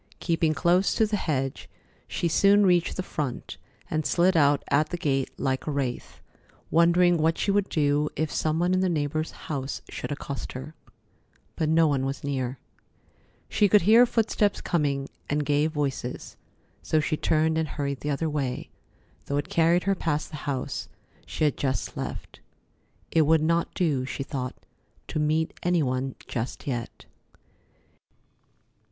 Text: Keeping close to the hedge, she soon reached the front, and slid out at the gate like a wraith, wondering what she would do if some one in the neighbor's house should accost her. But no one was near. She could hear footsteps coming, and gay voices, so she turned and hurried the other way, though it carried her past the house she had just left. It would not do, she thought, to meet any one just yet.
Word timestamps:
Keeping 0.19 0.55
close 0.55 0.95
to 0.95 1.05
the 1.05 1.15
hedge, 1.15 1.69
she 2.07 2.27
soon 2.27 2.65
reached 2.65 2.97
the 2.97 3.03
front, 3.03 3.57
and 3.87 4.03
slid 4.03 4.35
out 4.35 4.63
at 4.71 4.89
the 4.89 4.97
gate 4.97 5.29
like 5.37 5.67
a 5.67 5.71
wraith, 5.71 6.21
wondering 6.71 7.17
what 7.19 7.37
she 7.37 7.51
would 7.51 7.69
do 7.69 8.09
if 8.15 8.31
some 8.31 8.57
one 8.57 8.73
in 8.73 8.79
the 8.79 8.89
neighbor's 8.89 9.29
house 9.29 9.79
should 9.91 10.11
accost 10.11 10.53
her. 10.53 10.73
But 11.55 11.69
no 11.69 11.85
one 11.87 12.03
was 12.03 12.23
near. 12.23 12.57
She 13.47 13.69
could 13.69 13.83
hear 13.83 14.07
footsteps 14.07 14.59
coming, 14.59 15.07
and 15.29 15.45
gay 15.45 15.67
voices, 15.67 16.35
so 16.81 16.99
she 16.99 17.15
turned 17.15 17.55
and 17.55 17.67
hurried 17.67 17.99
the 17.99 18.09
other 18.09 18.27
way, 18.27 18.71
though 19.27 19.37
it 19.37 19.49
carried 19.49 19.83
her 19.83 19.93
past 19.93 20.31
the 20.31 20.37
house 20.49 20.89
she 21.27 21.43
had 21.43 21.57
just 21.57 21.95
left. 21.95 22.39
It 23.11 23.27
would 23.27 23.43
not 23.43 23.75
do, 23.75 24.05
she 24.05 24.23
thought, 24.23 24.55
to 25.09 25.19
meet 25.19 25.53
any 25.61 25.83
one 25.83 26.15
just 26.27 26.65
yet. 26.65 27.05